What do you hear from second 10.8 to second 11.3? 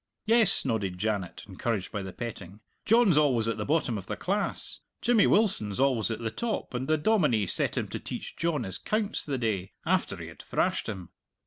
him!"